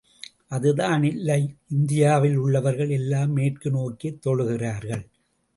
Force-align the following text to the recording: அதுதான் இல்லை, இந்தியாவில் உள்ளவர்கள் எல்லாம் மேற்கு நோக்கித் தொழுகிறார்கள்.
அதுதான் 0.47 1.03
இல்லை, 1.03 1.37
இந்தியாவில் 1.67 2.35
உள்ளவர்கள் 2.35 2.89
எல்லாம் 2.89 3.31
மேற்கு 3.31 3.71
நோக்கித் 3.71 4.21
தொழுகிறார்கள். 4.27 5.05